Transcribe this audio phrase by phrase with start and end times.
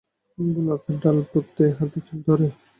[0.37, 2.47] গোলাপের ডাল পুঁততে হাতে খিল ধরে!